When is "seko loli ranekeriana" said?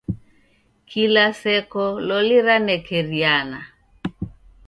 1.41-3.59